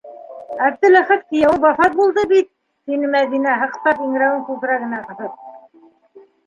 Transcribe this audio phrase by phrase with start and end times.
[0.67, 2.49] «Әптеләхәт, кейәүең, вафат булды бит!»-
[2.91, 5.39] тине Мәҙинә, һыҡтап иңрәүен күкрәгенә ҡыҫып.